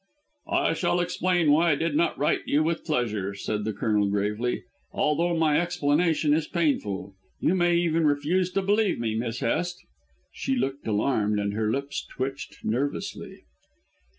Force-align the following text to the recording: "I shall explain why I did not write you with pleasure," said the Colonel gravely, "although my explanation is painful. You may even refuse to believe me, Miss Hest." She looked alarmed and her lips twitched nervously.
"I 0.49 0.73
shall 0.73 0.99
explain 0.99 1.51
why 1.51 1.73
I 1.73 1.75
did 1.75 1.95
not 1.95 2.17
write 2.17 2.47
you 2.47 2.63
with 2.63 2.83
pleasure," 2.85 3.35
said 3.35 3.65
the 3.65 3.71
Colonel 3.71 4.07
gravely, 4.07 4.63
"although 4.91 5.37
my 5.37 5.59
explanation 5.61 6.33
is 6.33 6.47
painful. 6.47 7.13
You 7.39 7.53
may 7.53 7.75
even 7.77 8.07
refuse 8.07 8.51
to 8.53 8.63
believe 8.63 8.97
me, 8.99 9.13
Miss 9.13 9.41
Hest." 9.41 9.77
She 10.33 10.55
looked 10.55 10.87
alarmed 10.87 11.37
and 11.37 11.53
her 11.53 11.69
lips 11.69 12.03
twitched 12.03 12.65
nervously. 12.65 13.43